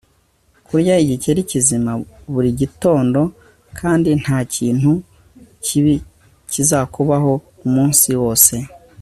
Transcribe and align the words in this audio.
Kurya 0.67 0.95
igikeri 1.03 1.41
kizima 1.49 1.91
buri 2.33 2.49
gitondo 2.61 3.19
kandi 3.79 4.09
ntakintu 4.21 4.91
kibi 5.65 5.95
kizakubaho 6.51 7.33
umunsi 7.67 8.09
wose 8.21 8.53